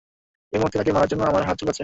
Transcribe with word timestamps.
এই 0.53 0.57
মুহূর্তে 0.59 0.77
তাকে 0.79 0.91
মারার 0.95 1.09
জন্য 1.11 1.21
আমার 1.31 1.43
হাত 1.47 1.55
চুলকাচ্ছে। 1.59 1.79